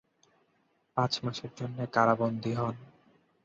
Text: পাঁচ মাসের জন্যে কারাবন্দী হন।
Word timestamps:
পাঁচ 0.97 1.13
মাসের 1.23 1.51
জন্যে 1.57 1.83
কারাবন্দী 1.87 2.53
হন। 2.53 2.75